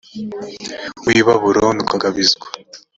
w 1.05 1.07
i 1.19 1.21
babuloni 1.27 1.79
ukagab 1.83 2.15
izwa 2.23 2.47